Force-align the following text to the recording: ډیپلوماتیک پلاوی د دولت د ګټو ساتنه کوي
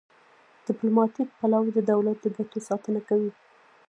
ډیپلوماتیک 0.67 1.27
پلاوی 1.39 1.71
د 1.73 1.79
دولت 1.91 2.17
د 2.21 2.25
ګټو 2.37 2.59
ساتنه 2.69 2.99
کوي 3.09 3.31